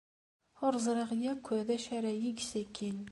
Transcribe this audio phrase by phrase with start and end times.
[0.65, 2.99] Ur ẓriɣ akk d acu ara yeg sakkin.